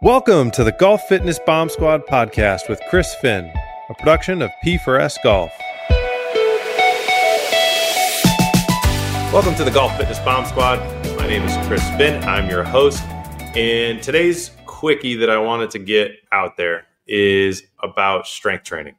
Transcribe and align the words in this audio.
Welcome 0.00 0.52
to 0.52 0.62
the 0.62 0.70
Golf 0.70 1.08
Fitness 1.08 1.40
Bomb 1.40 1.68
Squad 1.68 2.06
podcast 2.06 2.68
with 2.68 2.80
Chris 2.88 3.12
Finn, 3.16 3.52
a 3.90 3.94
production 3.94 4.42
of 4.42 4.52
P4S 4.64 5.16
Golf. 5.24 5.50
Welcome 9.32 9.56
to 9.56 9.64
the 9.64 9.72
Golf 9.72 9.96
Fitness 9.96 10.20
Bomb 10.20 10.44
Squad. 10.44 10.78
My 11.16 11.26
name 11.26 11.42
is 11.42 11.66
Chris 11.66 11.82
Finn. 11.96 12.22
I'm 12.22 12.48
your 12.48 12.62
host. 12.62 13.02
And 13.56 14.00
today's 14.00 14.52
quickie 14.66 15.16
that 15.16 15.30
I 15.30 15.38
wanted 15.38 15.70
to 15.70 15.80
get 15.80 16.12
out 16.30 16.56
there 16.56 16.86
is 17.08 17.64
about 17.82 18.28
strength 18.28 18.62
training. 18.62 18.94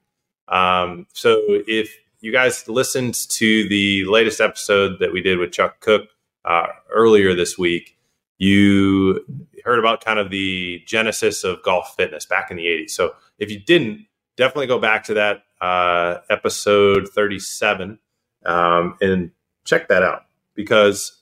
Um, 0.50 1.08
so 1.14 1.42
if 1.48 1.98
you 2.20 2.34
guys 2.34 2.68
listened 2.68 3.14
to 3.30 3.70
the 3.70 4.04
latest 4.04 4.42
episode 4.42 5.00
that 5.00 5.14
we 5.14 5.22
did 5.22 5.38
with 5.38 5.54
Chuck 5.54 5.80
Cook 5.80 6.10
uh, 6.44 6.68
earlier 6.92 7.34
this 7.36 7.58
week, 7.58 7.96
you 8.38 9.24
heard 9.66 9.80
about 9.80 10.04
kind 10.04 10.20
of 10.20 10.30
the 10.30 10.82
genesis 10.86 11.44
of 11.44 11.62
golf 11.64 11.96
fitness 11.96 12.26
back 12.26 12.52
in 12.52 12.58
the 12.58 12.66
80s. 12.66 12.92
So 12.92 13.14
if 13.38 13.52
you 13.52 13.60
didn't, 13.60 14.06
definitely 14.38 14.68
go 14.68 14.80
back 14.80 15.04
to 15.06 15.14
that 15.16 15.44
uh, 15.62 16.20
episode 16.30 17.10
37 17.10 18.00
um, 18.46 18.96
and 19.02 19.32
check 19.66 19.90
that 19.90 20.04
out 20.04 20.26
because 20.56 21.22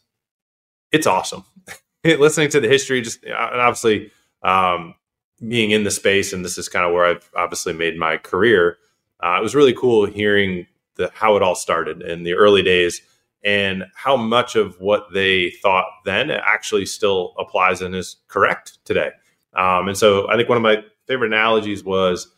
it's 0.92 1.08
awesome. 1.08 1.44
Listening 2.04 2.50
to 2.50 2.60
the 2.60 2.68
history, 2.68 3.02
just 3.02 3.24
and 3.24 3.34
obviously 3.34 4.12
um, 4.44 4.94
being 5.46 5.72
in 5.72 5.84
the 5.84 5.92
space, 5.92 6.32
and 6.32 6.46
this 6.46 6.58
is 6.58 6.70
kind 6.70 6.86
of 6.86 6.94
where 6.94 7.06
I've 7.06 7.30
obviously 7.36 7.74
made 7.74 7.98
my 7.98 8.18
career. 8.18 8.78
Uh, 9.20 9.38
it 9.40 9.44
was 9.44 9.56
really 9.56 9.74
cool 9.74 10.06
hearing 10.06 10.68
the 10.96 11.12
how 11.14 11.36
it 11.36 11.44
all 11.44 11.56
started 11.56 12.02
in 12.02 12.24
the 12.24 12.34
early 12.34 12.62
days 12.62 13.02
and 13.48 13.86
how 13.96 14.18
much 14.18 14.58
of 14.58 14.78
what 14.82 15.08
they 15.14 15.52
thought 15.62 15.86
then 16.04 16.30
actually 16.30 16.86
still 16.86 17.34
applies 17.40 17.82
and 17.82 17.96
is 17.96 18.18
correct 18.28 18.78
today. 18.84 19.10
Um, 19.54 19.88
and 19.88 19.98
so 19.98 20.30
I 20.30 20.36
think 20.36 20.50
one 20.50 20.58
of 20.58 20.62
my 20.62 20.84
favorite 21.08 21.32
analogies 21.32 21.82
was 21.82 22.30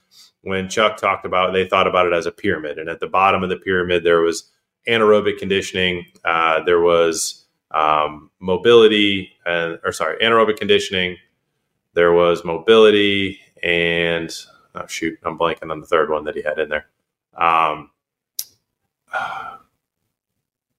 when 0.42 0.69
Chuck 0.69 0.98
talked 0.98 1.25
about 1.25 1.52
they 1.52 1.68
thought 1.68 1.88
about 1.88 2.06
it 2.06 2.14
as 2.14 2.28
a 2.28 2.31
pyramid, 2.31 2.78
and 2.78 2.88
at 2.88 3.00
the 3.00 3.08
bottom 3.08 3.42
of 3.42 3.50
the 3.50 3.58
pyramid 3.58 4.03
there 4.03 4.22
was 4.22 4.52
anaerobic 4.88 5.40
conditioning, 5.40 6.06
uh, 6.25 6.64
there 6.64 6.80
was 6.80 7.48
um, 7.72 8.30
mobility, 8.40 9.31
and 9.48 9.80
or 9.84 9.92
sorry, 9.92 10.16
anaerobic 10.24 10.58
conditioning, 10.58 11.18
there 11.96 12.14
was 12.14 12.46
mobility, 12.46 13.40
and 13.64 14.31
oh 14.75 14.86
shoot, 14.86 15.18
I'm 15.24 15.40
blanking 15.40 15.72
on 15.72 15.81
the 15.81 15.88
third 15.88 16.12
one 16.12 16.24
that 16.25 16.36
he 16.36 16.44
had 16.44 16.59
in 16.59 16.69
there. 16.69 16.86
Um, 17.36 17.90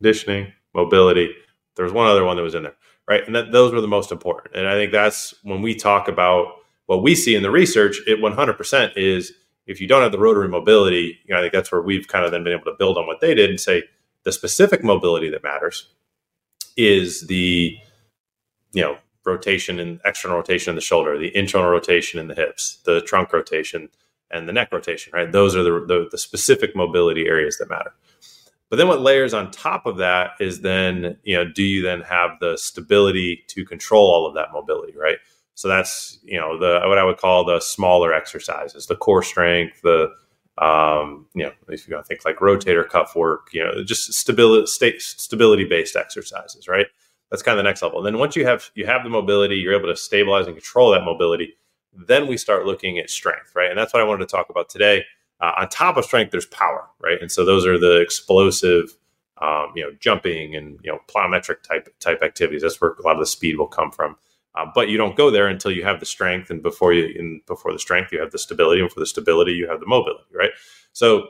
conditioning, 0.00 0.52
mobility. 0.74 1.34
There 1.76 1.84
was 1.84 1.92
one 1.92 2.08
other 2.08 2.24
one 2.24 2.36
that 2.36 2.42
was 2.42 2.54
in 2.54 2.64
there, 2.64 2.76
right? 3.08 3.24
And 3.26 3.34
that 3.36 3.52
those 3.52 3.72
were 3.72 3.80
the 3.80 3.88
most 3.88 4.12
important. 4.12 4.56
And 4.56 4.66
I 4.66 4.74
think 4.74 4.92
that's 4.92 5.34
when 5.42 5.62
we 5.62 5.74
talk 5.74 6.08
about 6.08 6.54
what 6.86 7.02
we 7.02 7.14
see 7.14 7.34
in 7.34 7.42
the 7.42 7.50
research, 7.50 8.00
it 8.06 8.18
100% 8.18 8.92
is 8.96 9.32
if 9.66 9.80
you 9.80 9.86
don't 9.86 10.02
have 10.02 10.12
the 10.12 10.18
rotary 10.18 10.48
mobility, 10.48 11.18
you 11.24 11.32
know, 11.32 11.38
I 11.38 11.42
think 11.42 11.52
that's 11.52 11.70
where 11.70 11.82
we've 11.82 12.08
kind 12.08 12.24
of 12.24 12.32
then 12.32 12.42
been 12.42 12.52
able 12.52 12.64
to 12.64 12.76
build 12.78 12.98
on 12.98 13.06
what 13.06 13.20
they 13.20 13.34
did 13.34 13.50
and 13.50 13.60
say 13.60 13.84
the 14.24 14.32
specific 14.32 14.82
mobility 14.82 15.30
that 15.30 15.42
matters 15.42 15.88
is 16.76 17.26
the, 17.28 17.76
you 18.72 18.82
know, 18.82 18.98
rotation 19.24 19.78
and 19.78 20.00
external 20.04 20.38
rotation 20.38 20.70
in 20.70 20.74
the 20.74 20.80
shoulder, 20.80 21.18
the 21.18 21.36
internal 21.36 21.70
rotation 21.70 22.18
in 22.18 22.28
the 22.28 22.34
hips, 22.34 22.80
the 22.84 23.00
trunk 23.02 23.32
rotation, 23.32 23.90
and 24.30 24.48
the 24.48 24.52
neck 24.52 24.72
rotation, 24.72 25.12
right? 25.12 25.30
Those 25.30 25.54
are 25.54 25.62
the, 25.62 25.84
the, 25.86 26.08
the 26.10 26.18
specific 26.18 26.74
mobility 26.74 27.26
areas 27.26 27.58
that 27.58 27.68
matter. 27.68 27.92
But 28.70 28.76
then 28.76 28.86
what 28.86 29.00
layers 29.00 29.34
on 29.34 29.50
top 29.50 29.84
of 29.84 29.96
that 29.96 30.30
is 30.38 30.60
then, 30.60 31.18
you 31.24 31.36
know, 31.36 31.44
do 31.44 31.64
you 31.64 31.82
then 31.82 32.02
have 32.02 32.38
the 32.40 32.56
stability 32.56 33.42
to 33.48 33.64
control 33.64 34.08
all 34.08 34.26
of 34.26 34.34
that 34.36 34.52
mobility, 34.52 34.96
right? 34.96 35.18
So 35.56 35.68
that's, 35.68 36.20
you 36.22 36.38
know, 36.38 36.56
the 36.56 36.80
what 36.86 36.96
I 36.96 37.04
would 37.04 37.18
call 37.18 37.44
the 37.44 37.60
smaller 37.60 38.14
exercises, 38.14 38.86
the 38.86 38.96
core 38.96 39.24
strength, 39.24 39.82
the 39.82 40.08
um, 40.58 41.26
you 41.34 41.44
know, 41.44 41.52
if 41.68 41.88
you 41.88 42.02
think 42.06 42.24
like 42.24 42.36
rotator 42.36 42.88
cuff 42.88 43.16
work, 43.16 43.48
you 43.52 43.62
know, 43.64 43.82
just 43.82 44.12
stability 44.12 44.66
state, 44.66 45.02
stability 45.02 45.64
based 45.64 45.96
exercises, 45.96 46.68
right? 46.68 46.86
That's 47.30 47.42
kind 47.42 47.58
of 47.58 47.64
the 47.64 47.68
next 47.68 47.82
level. 47.82 47.98
And 47.98 48.06
then 48.06 48.18
once 48.18 48.36
you 48.36 48.46
have 48.46 48.70
you 48.74 48.86
have 48.86 49.02
the 49.02 49.10
mobility, 49.10 49.56
you're 49.56 49.76
able 49.76 49.88
to 49.88 49.96
stabilize 49.96 50.46
and 50.46 50.54
control 50.54 50.92
that 50.92 51.04
mobility. 51.04 51.54
Then 51.92 52.28
we 52.28 52.36
start 52.36 52.66
looking 52.66 52.98
at 52.98 53.10
strength, 53.10 53.52
right? 53.56 53.68
And 53.68 53.78
that's 53.78 53.92
what 53.92 54.00
I 54.00 54.06
wanted 54.06 54.28
to 54.28 54.32
talk 54.32 54.48
about 54.48 54.68
today 54.68 55.04
uh, 55.40 55.52
on 55.58 55.68
top 55.68 55.96
of 55.96 56.04
strength, 56.04 56.30
there's 56.30 56.46
power, 56.46 56.88
right? 57.02 57.20
And 57.20 57.32
so 57.32 57.44
those 57.44 57.66
are 57.66 57.78
the 57.78 58.00
explosive, 58.00 58.96
um, 59.40 59.72
you 59.74 59.82
know, 59.82 59.90
jumping 60.00 60.54
and 60.54 60.78
you 60.82 60.92
know 60.92 60.98
plyometric 61.08 61.62
type 61.62 61.88
type 62.00 62.22
activities. 62.22 62.62
That's 62.62 62.80
where 62.80 62.92
a 62.92 63.02
lot 63.02 63.14
of 63.14 63.20
the 63.20 63.26
speed 63.26 63.58
will 63.58 63.66
come 63.66 63.90
from. 63.90 64.16
Uh, 64.54 64.66
but 64.74 64.88
you 64.88 64.98
don't 64.98 65.16
go 65.16 65.30
there 65.30 65.46
until 65.46 65.70
you 65.70 65.84
have 65.84 66.00
the 66.00 66.06
strength, 66.06 66.50
and 66.50 66.62
before 66.62 66.92
you 66.92 67.06
in 67.18 67.40
before 67.46 67.72
the 67.72 67.78
strength, 67.78 68.12
you 68.12 68.20
have 68.20 68.32
the 68.32 68.38
stability, 68.38 68.80
and 68.80 68.90
for 68.90 69.00
the 69.00 69.06
stability, 69.06 69.52
you 69.52 69.68
have 69.68 69.80
the 69.80 69.86
mobility, 69.86 70.24
right? 70.34 70.50
So 70.92 71.28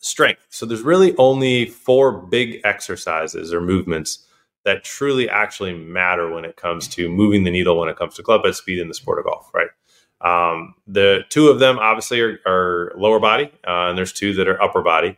strength. 0.00 0.46
So 0.50 0.66
there's 0.66 0.82
really 0.82 1.16
only 1.16 1.66
four 1.66 2.12
big 2.12 2.60
exercises 2.64 3.52
or 3.52 3.60
movements 3.60 4.24
that 4.64 4.84
truly 4.84 5.28
actually 5.28 5.72
matter 5.72 6.30
when 6.30 6.44
it 6.44 6.56
comes 6.56 6.88
to 6.88 7.08
moving 7.08 7.44
the 7.44 7.50
needle 7.50 7.78
when 7.78 7.88
it 7.88 7.96
comes 7.96 8.14
to 8.14 8.22
club 8.22 8.42
speed 8.54 8.78
in 8.78 8.88
the 8.88 8.94
sport 8.94 9.18
of 9.18 9.24
golf, 9.24 9.50
right? 9.54 9.68
Um, 10.20 10.74
the 10.86 11.20
two 11.28 11.48
of 11.48 11.60
them 11.60 11.78
obviously 11.78 12.20
are, 12.20 12.40
are 12.46 12.92
lower 12.96 13.20
body, 13.20 13.52
uh, 13.66 13.88
and 13.88 13.98
there's 13.98 14.12
two 14.12 14.34
that 14.34 14.48
are 14.48 14.60
upper 14.62 14.82
body. 14.82 15.16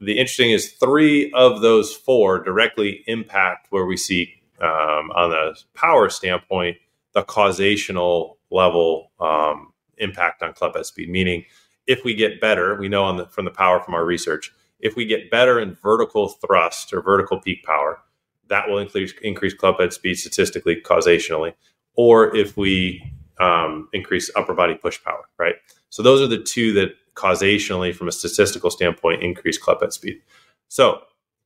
The 0.00 0.18
interesting 0.18 0.50
is 0.50 0.72
three 0.72 1.32
of 1.32 1.62
those 1.62 1.94
four 1.94 2.38
directly 2.42 3.02
impact 3.06 3.68
where 3.70 3.86
we 3.86 3.96
see 3.96 4.34
um, 4.60 5.10
on 5.14 5.30
the 5.30 5.58
power 5.74 6.08
standpoint 6.08 6.76
the 7.14 7.22
causational 7.22 8.36
level 8.50 9.10
um, 9.20 9.72
impact 9.98 10.42
on 10.42 10.52
club 10.52 10.76
head 10.76 10.86
speed. 10.86 11.08
Meaning, 11.08 11.44
if 11.86 12.04
we 12.04 12.14
get 12.14 12.40
better, 12.40 12.74
we 12.76 12.88
know 12.88 13.04
on 13.04 13.16
the, 13.16 13.26
from 13.26 13.44
the 13.44 13.50
power 13.50 13.80
from 13.80 13.94
our 13.94 14.04
research, 14.04 14.52
if 14.80 14.96
we 14.96 15.06
get 15.06 15.30
better 15.30 15.58
in 15.58 15.74
vertical 15.74 16.28
thrust 16.28 16.92
or 16.92 17.00
vertical 17.00 17.40
peak 17.40 17.64
power, 17.64 18.00
that 18.48 18.68
will 18.68 18.78
increase 18.78 19.14
increase 19.22 19.54
club 19.54 19.80
head 19.80 19.92
speed 19.92 20.16
statistically, 20.16 20.80
causationally. 20.80 21.54
Or 21.94 22.36
if 22.36 22.56
we 22.56 23.02
um, 23.40 23.88
increase 23.92 24.30
upper 24.36 24.54
body 24.54 24.74
push 24.74 25.02
power, 25.02 25.28
right? 25.38 25.56
So 25.90 26.02
those 26.02 26.20
are 26.20 26.26
the 26.26 26.42
two 26.42 26.72
that 26.74 26.90
causationally, 27.14 27.94
from 27.94 28.08
a 28.08 28.12
statistical 28.12 28.70
standpoint, 28.70 29.22
increase 29.22 29.58
club 29.58 29.80
head 29.80 29.92
speed. 29.92 30.20
So 30.68 31.00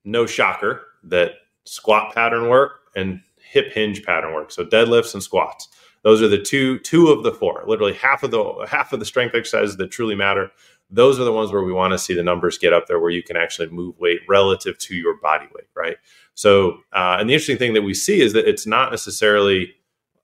no 0.05 0.27
shocker 0.27 0.83
that 1.05 1.33
squat 1.65 2.15
pattern 2.15 2.49
work 2.49 2.73
and 2.97 3.21
hip 3.37 3.73
hinge 3.73 4.03
pattern 4.05 4.35
work. 4.35 4.51
So 4.51 4.65
deadlifts 4.65 5.15
and 5.15 5.23
squats. 5.23 5.69
Those 6.03 6.23
are 6.23 6.29
the 6.29 6.41
two 6.41 6.79
two 6.79 7.09
of 7.09 7.23
the 7.23 7.33
four. 7.33 7.63
Literally 7.67 7.93
half 7.93 8.23
of 8.23 8.31
the 8.31 8.67
half 8.69 8.93
of 8.93 9.01
the 9.01 9.07
strength 9.07 9.35
exercises 9.35 9.77
that 9.77 9.91
truly 9.91 10.15
matter. 10.15 10.51
Those 10.91 11.21
are 11.21 11.25
the 11.25 11.33
ones 11.33 11.53
where 11.53 11.63
we 11.63 11.73
want 11.73 11.93
to 11.93 11.99
see 11.99 12.15
the 12.15 12.23
numbers 12.23 12.59
get 12.59 12.73
up 12.73 12.87
there, 12.89 12.99
where 12.99 13.11
you 13.11 13.23
can 13.23 13.37
actually 13.37 13.69
move 13.69 13.99
weight 13.99 14.21
relative 14.29 14.77
to 14.79 14.95
your 14.97 15.17
body 15.21 15.47
weight, 15.55 15.69
right? 15.77 15.99
So, 16.35 16.79
uh, 16.93 17.19
and 17.21 17.29
the 17.29 17.35
interesting 17.35 17.59
thing 17.59 17.75
that 17.75 17.83
we 17.83 17.95
see 17.95 18.21
is 18.21 18.33
that 18.33 18.49
it's 18.49 18.67
not 18.67 18.91
necessarily 18.91 19.75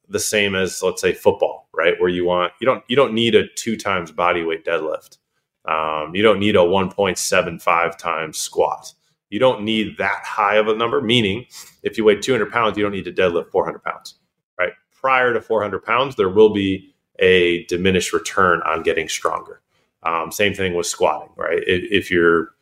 the 0.08 0.20
same 0.20 0.54
as, 0.54 0.82
let's 0.82 1.00
say, 1.00 1.12
football, 1.12 1.68
right? 1.74 1.94
Where 2.00 2.08
you 2.08 2.24
want 2.24 2.52
you 2.60 2.66
don't 2.66 2.84
you 2.88 2.96
don't 2.96 3.14
need 3.14 3.34
a 3.34 3.46
two 3.48 3.76
times 3.76 4.12
body 4.12 4.44
weight 4.44 4.64
deadlift. 4.64 5.18
Um, 5.66 6.14
you 6.14 6.22
don't 6.22 6.38
need 6.38 6.54
a 6.54 6.60
1.75 6.60 7.98
times 7.98 8.38
squat. 8.38 8.92
You 9.30 9.40
don't 9.40 9.62
need 9.62 9.98
that 9.98 10.22
high 10.24 10.56
of 10.56 10.68
a 10.68 10.76
number. 10.76 11.00
Meaning, 11.00 11.46
if 11.82 11.98
you 11.98 12.04
weigh 12.04 12.20
200 12.20 12.52
pounds, 12.52 12.76
you 12.76 12.84
don't 12.84 12.92
need 12.92 13.04
to 13.06 13.12
deadlift 13.12 13.50
400 13.50 13.82
pounds, 13.82 14.14
right? 14.58 14.72
Prior 14.92 15.34
to 15.34 15.40
400 15.40 15.84
pounds, 15.84 16.14
there 16.14 16.28
will 16.28 16.54
be 16.54 16.94
a 17.18 17.64
diminished 17.64 18.12
return 18.12 18.62
on 18.62 18.82
getting 18.82 19.08
stronger. 19.08 19.60
Um, 20.04 20.30
same 20.30 20.54
thing 20.54 20.74
with 20.74 20.86
squatting, 20.86 21.30
right? 21.36 21.62
If, 21.66 21.90
if, 21.90 22.10
you're, 22.10 22.54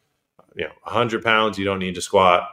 you 0.56 0.64
know, 0.64 0.73
100 0.85 1.23
pounds, 1.23 1.58
you 1.58 1.64
don't 1.64 1.79
need 1.79 1.94
to 1.96 2.00
squat 2.00 2.49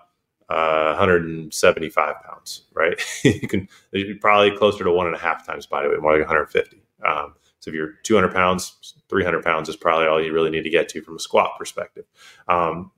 uh, 0.50 0.94
175 0.96 2.16
pounds, 2.24 2.64
right? 2.74 3.02
you 3.24 3.48
can 3.48 3.68
you're 3.92 4.18
probably 4.18 4.56
closer 4.58 4.84
to 4.84 4.92
one 4.92 5.08
and 5.08 5.16
a 5.16 5.20
half 5.20 5.46
times 5.46 5.66
body 5.66 5.88
weight, 5.88 6.02
more 6.02 6.14
like 6.14 6.28
150. 6.28 6.82
Um, 7.06 7.34
so 7.60 7.70
if 7.70 7.76
you're 7.76 7.94
200 8.04 8.34
pounds, 8.34 8.96
300 9.10 9.44
pounds 9.44 9.70
is 9.70 9.76
probably 9.76 10.08
all 10.08 10.22
you 10.22 10.34
really 10.34 10.50
need 10.50 10.64
to 10.64 10.70
get 10.70 10.90
to 10.90 11.02
from 11.02 11.16
a 11.16 11.20
squat 11.20 11.52
perspective. 11.58 12.06
Um, 12.48 12.92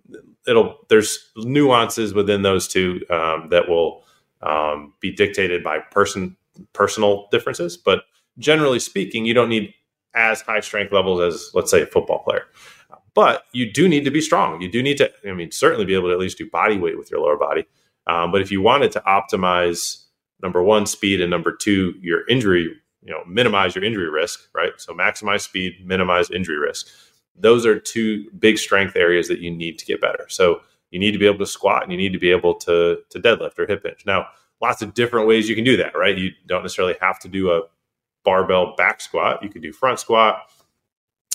it'll 0.48 0.78
there's 0.90 1.32
nuances 1.36 2.14
within 2.14 2.42
those 2.44 2.68
two 2.68 3.02
um, 3.10 3.50
that 3.50 3.68
will 3.68 4.04
um, 4.42 4.94
be 5.00 5.12
dictated 5.12 5.64
by 5.64 5.80
person 5.80 6.38
personal 6.72 7.28
differences, 7.32 7.78
but 7.78 8.04
generally 8.38 8.80
speaking, 8.80 9.26
you 9.26 9.34
don't 9.34 9.50
need 9.50 9.74
as 10.16 10.42
high 10.42 10.60
strength 10.60 10.94
levels 10.94 11.22
as 11.22 11.52
let's 11.54 11.72
say 11.72 11.82
a 11.82 11.86
football 11.86 12.20
player. 12.20 12.46
But 13.16 13.44
you 13.52 13.72
do 13.72 13.88
need 13.88 14.06
to 14.06 14.12
be 14.12 14.22
strong. 14.22 14.62
You 14.62 14.72
do 14.72 14.82
need 14.82 14.98
to, 14.98 15.12
I 15.28 15.34
mean, 15.34 15.52
certainly 15.52 15.86
be 15.86 15.94
able 15.94 16.08
to 16.08 16.14
at 16.14 16.20
least 16.20 16.38
do 16.38 16.50
body 16.50 16.78
weight 16.78 16.98
with 16.98 17.12
your 17.12 17.20
lower 17.20 17.38
body. 17.38 17.66
Um, 18.08 18.32
but 18.32 18.42
if 18.42 18.52
you 18.52 18.62
wanted 18.62 18.92
to 18.94 19.02
optimize 19.02 20.04
number 20.42 20.62
one, 20.64 20.86
speed, 20.86 21.22
and 21.22 21.30
number 21.30 21.56
two, 21.56 21.94
your 22.02 22.28
injury, 22.28 22.74
you 23.04 23.12
know, 23.12 23.24
minimize 23.28 23.76
your 23.76 23.84
injury 23.84 24.10
risk, 24.10 24.50
right? 24.54 24.72
So 24.78 24.94
maximize 24.94 25.42
speed, 25.42 25.86
minimize 25.86 26.32
injury 26.32 26.58
risk. 26.58 26.88
Those 27.36 27.66
are 27.66 27.80
two 27.80 28.30
big 28.32 28.58
strength 28.58 28.96
areas 28.96 29.28
that 29.28 29.40
you 29.40 29.52
need 29.52 29.80
to 29.80 29.86
get 29.86 30.02
better. 30.02 30.26
So 30.30 30.62
you 30.92 31.00
need 31.00 31.12
to 31.12 31.18
be 31.18 31.26
able 31.26 31.40
to 31.40 31.46
squat 31.46 31.84
and 31.84 31.92
you 31.92 31.98
need 31.98 32.14
to 32.14 32.20
be 32.20 32.32
able 32.32 32.56
to, 32.56 33.00
to 33.10 33.20
deadlift 33.20 33.58
or 33.58 33.66
hip 33.68 33.84
hinge. 33.84 34.06
Now, 34.06 34.28
lots 34.62 34.82
of 34.82 34.94
different 34.94 35.28
ways 35.28 35.50
you 35.50 35.56
can 35.56 35.64
do 35.64 35.78
that, 35.78 35.96
right? 35.96 36.18
You 36.18 36.32
don't 36.46 36.62
necessarily 36.62 36.96
have 37.02 37.20
to 37.20 37.28
do 37.28 37.52
a 37.52 37.62
barbell 38.24 38.76
back 38.76 39.02
squat. 39.02 39.42
You 39.44 39.50
could 39.50 39.62
do 39.62 39.74
front 39.74 40.00
squat. 40.00 40.42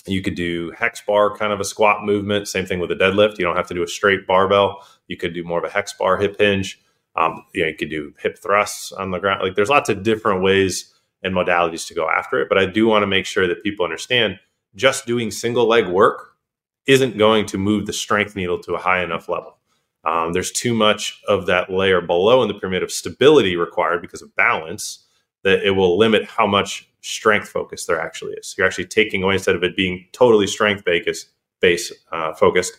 You 0.05 0.21
could 0.21 0.35
do 0.35 0.71
hex 0.71 1.01
bar 1.01 1.35
kind 1.35 1.53
of 1.53 1.59
a 1.59 1.65
squat 1.65 2.03
movement. 2.03 2.47
Same 2.47 2.65
thing 2.65 2.79
with 2.79 2.91
a 2.91 2.95
deadlift. 2.95 3.37
You 3.37 3.45
don't 3.45 3.55
have 3.55 3.67
to 3.67 3.73
do 3.73 3.83
a 3.83 3.87
straight 3.87 4.25
barbell. 4.25 4.85
You 5.07 5.17
could 5.17 5.33
do 5.33 5.43
more 5.43 5.59
of 5.59 5.65
a 5.65 5.69
hex 5.69 5.93
bar 5.93 6.17
hip 6.17 6.37
hinge. 6.39 6.79
Um, 7.15 7.43
you, 7.53 7.63
know, 7.63 7.69
you 7.69 7.75
could 7.75 7.89
do 7.89 8.13
hip 8.19 8.37
thrusts 8.37 8.91
on 8.91 9.11
the 9.11 9.19
ground. 9.19 9.41
Like 9.41 9.55
there's 9.55 9.69
lots 9.69 9.89
of 9.89 10.03
different 10.03 10.41
ways 10.41 10.93
and 11.21 11.33
modalities 11.33 11.87
to 11.87 11.93
go 11.93 12.09
after 12.09 12.39
it. 12.39 12.49
But 12.49 12.57
I 12.57 12.65
do 12.65 12.87
want 12.87 13.03
to 13.03 13.07
make 13.07 13.25
sure 13.25 13.47
that 13.47 13.63
people 13.63 13.83
understand 13.83 14.39
just 14.75 15.05
doing 15.05 15.31
single 15.31 15.67
leg 15.67 15.87
work 15.87 16.35
isn't 16.87 17.17
going 17.17 17.45
to 17.47 17.57
move 17.57 17.85
the 17.85 17.93
strength 17.93 18.35
needle 18.35 18.59
to 18.59 18.73
a 18.73 18.79
high 18.79 19.03
enough 19.03 19.27
level. 19.27 19.57
Um, 20.05 20.31
there's 20.33 20.51
too 20.51 20.73
much 20.73 21.21
of 21.27 21.45
that 21.47 21.69
layer 21.69 22.01
below 22.01 22.41
in 22.41 22.47
the 22.47 22.53
pyramid 22.53 22.83
of 22.83 22.91
stability 22.91 23.55
required 23.57 24.01
because 24.01 24.21
of 24.21 24.35
balance 24.35 25.05
that 25.43 25.63
it 25.65 25.71
will 25.71 25.97
limit 25.97 26.25
how 26.25 26.45
much 26.45 26.89
strength 27.01 27.49
focus 27.49 27.85
there 27.85 27.99
actually 27.99 28.33
is. 28.33 28.55
You're 28.57 28.67
actually 28.67 28.87
taking 28.87 29.23
away 29.23 29.35
instead 29.35 29.55
of 29.55 29.63
it 29.63 29.75
being 29.75 30.05
totally 30.11 30.47
strength 30.47 30.83
base, 30.83 31.25
base 31.61 31.93
uh, 32.11 32.33
focused. 32.33 32.77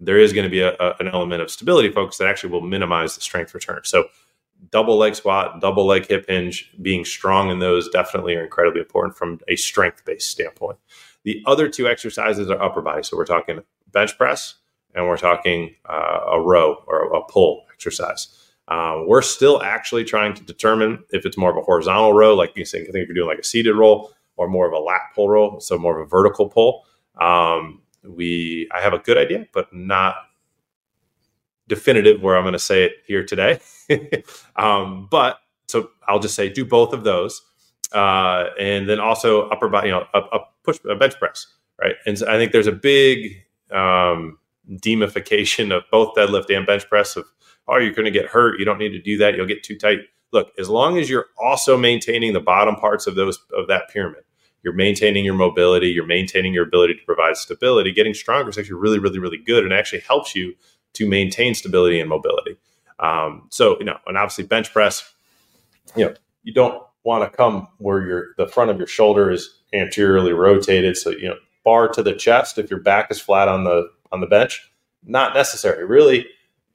There 0.00 0.18
is 0.18 0.32
going 0.32 0.44
to 0.44 0.50
be 0.50 0.60
a, 0.60 0.74
a, 0.78 0.94
an 1.00 1.08
element 1.08 1.42
of 1.42 1.50
stability 1.50 1.90
focus 1.90 2.18
that 2.18 2.28
actually 2.28 2.52
will 2.52 2.60
minimize 2.60 3.14
the 3.14 3.20
strength 3.20 3.54
return. 3.54 3.80
So, 3.84 4.06
double 4.70 4.96
leg 4.96 5.14
squat, 5.14 5.60
double 5.60 5.86
leg 5.86 6.06
hip 6.06 6.26
hinge, 6.28 6.72
being 6.80 7.04
strong 7.04 7.50
in 7.50 7.58
those 7.58 7.88
definitely 7.90 8.34
are 8.36 8.44
incredibly 8.44 8.80
important 8.80 9.16
from 9.16 9.40
a 9.48 9.56
strength 9.56 10.04
based 10.04 10.30
standpoint. 10.30 10.78
The 11.24 11.42
other 11.46 11.68
two 11.68 11.88
exercises 11.88 12.48
are 12.50 12.62
upper 12.62 12.80
body. 12.80 13.02
So, 13.02 13.16
we're 13.16 13.26
talking 13.26 13.60
bench 13.92 14.16
press 14.16 14.54
and 14.94 15.06
we're 15.06 15.18
talking 15.18 15.74
uh, 15.88 16.20
a 16.32 16.40
row 16.40 16.82
or 16.86 17.12
a 17.14 17.22
pull 17.24 17.64
exercise. 17.72 18.28
Uh, 18.68 19.02
we're 19.06 19.22
still 19.22 19.62
actually 19.62 20.04
trying 20.04 20.34
to 20.34 20.42
determine 20.44 21.02
if 21.10 21.24
it's 21.24 21.38
more 21.38 21.50
of 21.50 21.56
a 21.56 21.62
horizontal 21.62 22.12
row, 22.12 22.34
like 22.34 22.52
you 22.54 22.64
think, 22.64 22.88
I 22.88 22.92
think 22.92 23.02
if 23.02 23.08
you're 23.08 23.14
doing 23.14 23.28
like 23.28 23.38
a 23.38 23.44
seated 23.44 23.74
roll, 23.74 24.12
or 24.36 24.46
more 24.46 24.66
of 24.66 24.72
a 24.72 24.78
lat 24.78 25.00
pull 25.14 25.28
row, 25.28 25.58
so 25.58 25.76
more 25.78 25.98
of 25.98 26.06
a 26.06 26.08
vertical 26.08 26.48
pull. 26.48 26.84
Um, 27.20 27.82
we, 28.04 28.68
I 28.72 28.80
have 28.80 28.92
a 28.92 28.98
good 28.98 29.18
idea, 29.18 29.46
but 29.52 29.72
not 29.72 30.14
definitive 31.66 32.22
where 32.22 32.36
I'm 32.36 32.44
going 32.44 32.52
to 32.52 32.58
say 32.58 32.84
it 32.84 32.92
here 33.06 33.24
today. 33.24 33.58
um, 34.56 35.08
but 35.10 35.38
so 35.66 35.90
I'll 36.06 36.20
just 36.20 36.34
say 36.34 36.48
do 36.48 36.64
both 36.64 36.92
of 36.92 37.04
those, 37.04 37.42
uh, 37.92 38.46
and 38.60 38.88
then 38.88 39.00
also 39.00 39.48
upper 39.48 39.68
body, 39.68 39.88
you 39.88 39.94
know, 39.94 40.06
up 40.14 40.54
push 40.62 40.78
a 40.88 40.94
bench 40.94 41.18
press, 41.18 41.46
right? 41.80 41.96
And 42.06 42.18
so 42.18 42.26
I 42.28 42.36
think 42.36 42.52
there's 42.52 42.66
a 42.66 42.72
big 42.72 43.42
um, 43.70 44.38
demification 44.70 45.74
of 45.74 45.84
both 45.90 46.14
deadlift 46.14 46.54
and 46.54 46.66
bench 46.66 46.88
press 46.88 47.16
of 47.16 47.26
oh, 47.68 47.76
you're 47.76 47.92
going 47.92 48.06
to 48.06 48.10
get 48.10 48.26
hurt. 48.26 48.58
You 48.58 48.64
don't 48.64 48.78
need 48.78 48.90
to 48.90 49.00
do 49.00 49.18
that. 49.18 49.36
You'll 49.36 49.46
get 49.46 49.62
too 49.62 49.76
tight. 49.76 49.98
Look, 50.32 50.52
as 50.58 50.68
long 50.68 50.98
as 50.98 51.08
you're 51.08 51.26
also 51.38 51.76
maintaining 51.76 52.32
the 52.32 52.40
bottom 52.40 52.76
parts 52.76 53.06
of 53.06 53.14
those 53.14 53.38
of 53.56 53.68
that 53.68 53.88
pyramid, 53.90 54.24
you're 54.62 54.74
maintaining 54.74 55.24
your 55.24 55.34
mobility, 55.34 55.88
you're 55.88 56.06
maintaining 56.06 56.52
your 56.52 56.64
ability 56.64 56.94
to 56.94 57.04
provide 57.04 57.36
stability. 57.36 57.92
Getting 57.92 58.14
stronger 58.14 58.50
is 58.50 58.58
actually 58.58 58.74
really, 58.74 58.98
really, 58.98 59.18
really 59.18 59.38
good, 59.38 59.64
and 59.64 59.72
actually 59.72 60.00
helps 60.00 60.34
you 60.34 60.54
to 60.94 61.06
maintain 61.06 61.54
stability 61.54 62.00
and 62.00 62.08
mobility. 62.08 62.56
Um, 62.98 63.46
so, 63.50 63.78
you 63.78 63.84
know, 63.84 63.96
and 64.06 64.16
obviously 64.16 64.44
bench 64.44 64.72
press, 64.72 65.12
you 65.96 66.06
know, 66.06 66.14
you 66.42 66.52
don't 66.52 66.82
want 67.04 67.30
to 67.30 67.34
come 67.34 67.68
where 67.78 68.04
your 68.06 68.26
the 68.36 68.48
front 68.48 68.70
of 68.70 68.78
your 68.78 68.86
shoulder 68.86 69.30
is 69.30 69.60
anteriorly 69.72 70.32
rotated. 70.32 70.96
So, 70.96 71.10
you 71.10 71.28
know, 71.28 71.36
bar 71.64 71.88
to 71.88 72.02
the 72.02 72.14
chest 72.14 72.58
if 72.58 72.70
your 72.70 72.80
back 72.80 73.10
is 73.10 73.20
flat 73.20 73.48
on 73.48 73.64
the 73.64 73.88
on 74.12 74.20
the 74.20 74.26
bench, 74.26 74.70
not 75.04 75.34
necessary. 75.34 75.84
Really, 75.84 76.26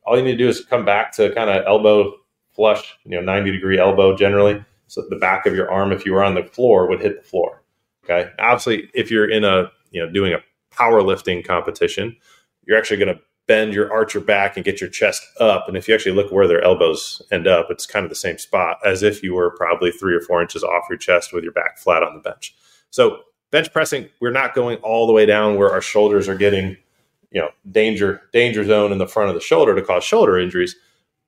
all 0.06 0.18
you 0.18 0.24
need 0.24 0.32
to 0.32 0.38
do 0.38 0.50
is 0.50 0.64
come 0.66 0.86
back 0.86 1.12
to 1.14 1.34
kind 1.34 1.50
of 1.50 1.66
elbow 1.66 2.14
flush, 2.52 2.96
you 3.06 3.12
know, 3.12 3.22
90 3.22 3.52
degree 3.52 3.80
elbow 3.80 4.16
generally. 4.16 4.64
So 4.88 5.04
the 5.10 5.16
back 5.16 5.46
of 5.46 5.56
your 5.56 5.72
arm, 5.72 5.92
if 5.92 6.06
you 6.06 6.14
were 6.14 6.24
on 6.24 6.36
the 6.36 6.44
floor, 6.44 6.88
would 6.88 7.02
hit 7.02 7.22
the 7.22 7.28
floor. 7.28 7.64
Okay. 8.04 8.30
Obviously, 8.40 8.90
if 8.94 9.10
you're 9.10 9.30
in 9.30 9.44
a, 9.44 9.72
you 9.92 10.04
know, 10.06 10.12
doing 10.12 10.34
a 10.34 10.44
powerlifting 10.76 11.46
competition, 11.46 12.16
you're 12.66 12.78
actually 12.78 12.98
going 12.98 13.16
to 13.16 13.22
bend 13.48 13.74
your 13.74 13.92
arch 13.92 14.14
your 14.14 14.24
back 14.24 14.56
and 14.56 14.64
get 14.64 14.80
your 14.80 14.90
chest 14.90 15.22
up. 15.40 15.68
And 15.68 15.76
if 15.76 15.88
you 15.88 15.94
actually 15.94 16.16
look 16.16 16.32
where 16.32 16.48
their 16.48 16.64
elbows 16.64 17.22
end 17.32 17.48
up, 17.48 17.68
it's 17.70 17.86
kind 17.86 18.06
of 18.06 18.10
the 18.10 18.16
same 18.16 18.38
spot 18.38 18.78
as 18.86 19.04
if 19.04 19.22
you 19.22 19.34
were 19.34 19.52
probably 19.52 19.92
three 19.92 20.16
or 20.16 20.22
four 20.22 20.42
inches 20.42 20.64
off 20.64 20.86
your 20.90 20.98
chest 20.98 21.34
with 21.34 21.44
your 21.44 21.54
back 21.54 21.78
flat 21.78 22.04
on 22.04 22.14
the 22.14 22.22
bench. 22.22 22.56
So 22.90 23.22
bench 23.52 23.72
pressing, 23.74 24.10
we're 24.22 24.32
not 24.32 24.56
going 24.56 24.78
all 24.78 25.08
the 25.08 25.14
way 25.14 25.26
down 25.26 25.56
where 25.56 25.72
our 25.72 25.82
shoulders 25.82 26.30
are 26.30 26.36
getting 26.36 26.78
you 27.34 27.42
know 27.42 27.50
danger 27.70 28.22
danger 28.32 28.64
zone 28.64 28.94
in 28.94 28.98
the 28.98 29.08
front 29.08 29.30
of 29.30 29.36
the 29.36 29.42
shoulder 29.42 29.76
to 29.76 29.82
cause 29.82 30.04
shoulder 30.04 30.40
injuries 30.40 30.76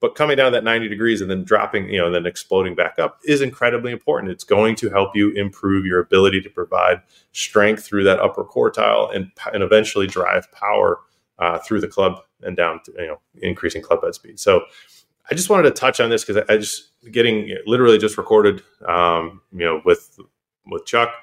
but 0.01 0.13
coming 0.13 0.37
down 0.37 0.51
that 0.51 0.63
90 0.63 0.87
degrees 0.87 1.21
and 1.21 1.31
then 1.31 1.43
dropping 1.43 1.89
you 1.89 1.97
know 1.97 2.05
and 2.05 2.15
then 2.15 2.25
exploding 2.25 2.75
back 2.75 2.99
up 2.99 3.19
is 3.23 3.41
incredibly 3.41 3.91
important. 3.91 4.31
It's 4.31 4.43
going 4.43 4.75
to 4.75 4.89
help 4.89 5.15
you 5.15 5.31
improve 5.31 5.85
your 5.85 5.99
ability 5.99 6.41
to 6.41 6.49
provide 6.49 7.01
strength 7.31 7.83
through 7.83 8.03
that 8.03 8.19
upper 8.19 8.43
quartile 8.43 9.13
and 9.15 9.31
and 9.53 9.63
eventually 9.63 10.07
drive 10.07 10.51
power 10.51 10.99
uh, 11.39 11.59
through 11.59 11.81
the 11.81 11.87
club 11.87 12.21
and 12.41 12.55
down 12.55 12.81
to, 12.83 12.91
you 12.99 13.07
know 13.07 13.19
increasing 13.41 13.81
club 13.81 14.03
head 14.03 14.13
speed. 14.13 14.39
So 14.39 14.61
i 15.31 15.33
just 15.33 15.49
wanted 15.49 15.63
to 15.63 15.71
touch 15.71 15.99
on 15.99 16.11
this 16.11 16.23
because 16.23 16.43
I, 16.47 16.53
I, 16.53 16.57
just 16.57 16.91
getting 17.11 17.57
literally 17.65 17.97
just 17.97 18.15
recorded 18.15 18.61
um, 18.87 19.41
you 19.51 19.65
know 19.65 19.81
with 19.85 20.19
with 20.67 20.85
chuck 20.85 21.13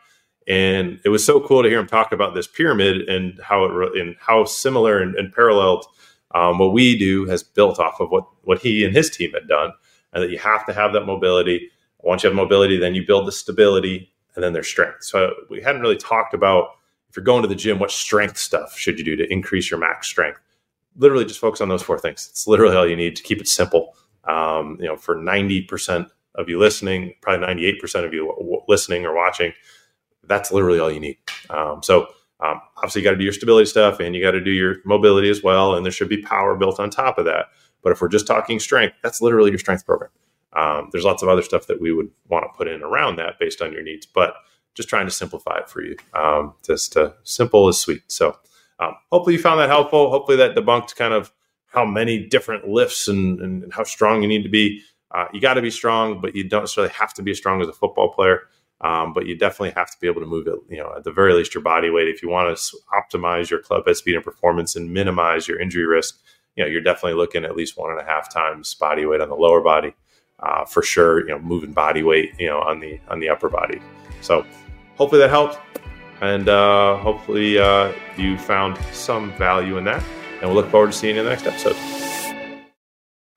and 0.48 1.00
it 1.04 1.08
was 1.08 1.24
so 1.24 1.40
cool 1.40 1.62
to 1.62 1.68
hear 1.68 1.78
him 1.78 1.86
talk 1.86 2.12
about 2.12 2.34
this 2.34 2.46
pyramid 2.46 3.08
and 3.08 3.38
how 3.42 3.64
it 3.64 4.00
and 4.00 4.16
how 4.20 4.44
similar 4.44 5.00
and, 5.00 5.14
and 5.16 5.32
paralleled 5.32 5.86
um, 6.34 6.58
what 6.58 6.72
we 6.72 6.98
do 6.98 7.26
has 7.26 7.42
built 7.42 7.78
off 7.78 8.00
of 8.00 8.10
what 8.10 8.24
what 8.42 8.60
he 8.60 8.84
and 8.84 8.94
his 8.94 9.10
team 9.10 9.32
had 9.32 9.48
done, 9.48 9.72
and 10.12 10.22
that 10.22 10.30
you 10.30 10.38
have 10.38 10.66
to 10.66 10.72
have 10.72 10.92
that 10.92 11.06
mobility. 11.06 11.70
Once 12.00 12.22
you 12.22 12.28
have 12.28 12.36
mobility, 12.36 12.78
then 12.78 12.94
you 12.94 13.06
build 13.06 13.26
the 13.26 13.32
stability, 13.32 14.12
and 14.34 14.42
then 14.42 14.52
there's 14.52 14.66
strength. 14.66 15.04
So 15.04 15.32
we 15.48 15.60
hadn't 15.60 15.82
really 15.82 15.96
talked 15.96 16.34
about 16.34 16.70
if 17.08 17.16
you're 17.16 17.24
going 17.24 17.42
to 17.42 17.48
the 17.48 17.54
gym, 17.54 17.78
what 17.78 17.90
strength 17.90 18.38
stuff 18.38 18.76
should 18.76 18.98
you 18.98 19.04
do 19.04 19.16
to 19.16 19.30
increase 19.30 19.70
your 19.70 19.78
max 19.78 20.08
strength? 20.08 20.40
Literally, 20.96 21.26
just 21.26 21.40
focus 21.40 21.60
on 21.60 21.68
those 21.68 21.82
four 21.82 21.98
things. 21.98 22.26
It's 22.30 22.46
literally 22.46 22.74
all 22.74 22.88
you 22.88 22.96
need 22.96 23.16
to 23.16 23.22
keep 23.22 23.40
it 23.40 23.48
simple. 23.48 23.94
Um, 24.24 24.78
you 24.80 24.86
know, 24.86 24.96
for 24.96 25.14
ninety 25.14 25.62
percent 25.62 26.08
of 26.34 26.48
you 26.48 26.58
listening, 26.58 27.14
probably 27.20 27.46
ninety 27.46 27.66
eight 27.66 27.80
percent 27.80 28.06
of 28.06 28.14
you 28.14 28.62
listening 28.66 29.04
or 29.04 29.14
watching 29.14 29.52
that's 30.24 30.52
literally 30.52 30.78
all 30.78 30.90
you 30.90 31.00
need. 31.00 31.18
Um, 31.50 31.82
so 31.82 32.08
um, 32.40 32.60
obviously 32.76 33.02
you 33.02 33.04
got 33.04 33.12
to 33.12 33.18
do 33.18 33.24
your 33.24 33.32
stability 33.32 33.66
stuff 33.66 34.00
and 34.00 34.14
you 34.14 34.22
got 34.22 34.32
to 34.32 34.40
do 34.40 34.50
your 34.50 34.76
mobility 34.84 35.30
as 35.30 35.42
well. 35.42 35.74
And 35.74 35.84
there 35.84 35.92
should 35.92 36.08
be 36.08 36.22
power 36.22 36.56
built 36.56 36.80
on 36.80 36.90
top 36.90 37.18
of 37.18 37.24
that. 37.26 37.46
But 37.82 37.92
if 37.92 38.00
we're 38.00 38.08
just 38.08 38.26
talking 38.26 38.60
strength, 38.60 38.96
that's 39.02 39.20
literally 39.20 39.50
your 39.50 39.58
strength 39.58 39.84
program. 39.84 40.10
Um, 40.54 40.88
there's 40.92 41.04
lots 41.04 41.22
of 41.22 41.28
other 41.28 41.42
stuff 41.42 41.66
that 41.66 41.80
we 41.80 41.92
would 41.92 42.10
want 42.28 42.44
to 42.44 42.56
put 42.56 42.68
in 42.68 42.82
around 42.82 43.16
that 43.16 43.38
based 43.38 43.62
on 43.62 43.72
your 43.72 43.82
needs, 43.82 44.06
but 44.06 44.34
just 44.74 44.88
trying 44.88 45.06
to 45.06 45.10
simplify 45.10 45.58
it 45.58 45.68
for 45.68 45.82
you. 45.82 45.96
Um, 46.14 46.54
just 46.64 46.96
uh, 46.96 47.12
simple 47.24 47.68
is 47.68 47.80
sweet. 47.80 48.02
So 48.08 48.36
um, 48.78 48.94
hopefully 49.10 49.36
you 49.36 49.42
found 49.42 49.60
that 49.60 49.68
helpful. 49.68 50.10
Hopefully 50.10 50.36
that 50.38 50.54
debunked 50.54 50.94
kind 50.96 51.14
of 51.14 51.32
how 51.66 51.84
many 51.84 52.26
different 52.26 52.68
lifts 52.68 53.08
and, 53.08 53.40
and 53.40 53.72
how 53.72 53.82
strong 53.82 54.22
you 54.22 54.28
need 54.28 54.42
to 54.42 54.48
be. 54.48 54.82
Uh, 55.10 55.26
you 55.32 55.40
got 55.40 55.54
to 55.54 55.62
be 55.62 55.70
strong, 55.70 56.20
but 56.20 56.34
you 56.34 56.48
don't 56.48 56.62
necessarily 56.62 56.92
have 56.92 57.12
to 57.14 57.22
be 57.22 57.30
as 57.30 57.38
strong 57.38 57.60
as 57.62 57.68
a 57.68 57.72
football 57.72 58.12
player. 58.12 58.42
Um, 58.82 59.12
but 59.12 59.26
you 59.26 59.36
definitely 59.38 59.70
have 59.70 59.90
to 59.92 59.96
be 60.00 60.08
able 60.08 60.20
to 60.22 60.26
move 60.26 60.48
it, 60.48 60.58
you 60.68 60.78
know, 60.78 60.92
at 60.96 61.04
the 61.04 61.12
very 61.12 61.34
least 61.34 61.54
your 61.54 61.62
body 61.62 61.88
weight. 61.88 62.08
If 62.08 62.20
you 62.20 62.28
want 62.28 62.56
to 62.56 62.76
optimize 62.92 63.48
your 63.48 63.60
club 63.60 63.86
head 63.86 63.96
speed 63.96 64.16
and 64.16 64.24
performance 64.24 64.74
and 64.74 64.92
minimize 64.92 65.46
your 65.46 65.60
injury 65.60 65.86
risk, 65.86 66.18
you 66.56 66.64
know, 66.64 66.68
you're 66.68 66.82
definitely 66.82 67.14
looking 67.14 67.44
at 67.44 67.56
least 67.56 67.78
one 67.78 67.92
and 67.92 68.00
a 68.00 68.04
half 68.04 68.32
times 68.32 68.74
body 68.74 69.06
weight 69.06 69.20
on 69.20 69.28
the 69.28 69.36
lower 69.36 69.60
body, 69.60 69.94
uh, 70.40 70.64
for 70.64 70.82
sure. 70.82 71.20
You 71.20 71.28
know, 71.28 71.38
moving 71.38 71.72
body 71.72 72.02
weight, 72.02 72.32
you 72.38 72.48
know, 72.48 72.60
on 72.60 72.80
the 72.80 72.98
on 73.08 73.20
the 73.20 73.28
upper 73.28 73.48
body. 73.48 73.80
So 74.20 74.44
hopefully 74.96 75.20
that 75.20 75.30
helped, 75.30 75.58
and 76.20 76.48
uh, 76.48 76.96
hopefully 76.98 77.58
uh, 77.58 77.92
you 78.16 78.36
found 78.36 78.78
some 78.92 79.32
value 79.38 79.78
in 79.78 79.84
that. 79.84 80.02
And 80.40 80.50
we'll 80.50 80.60
look 80.60 80.70
forward 80.70 80.90
to 80.90 80.98
seeing 80.98 81.14
you 81.14 81.20
in 81.20 81.24
the 81.24 81.30
next 81.30 81.46
episode. 81.46 82.01